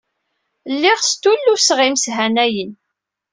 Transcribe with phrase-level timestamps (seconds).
[0.73, 2.71] Lliɣ stulluseɣ imeshanayen.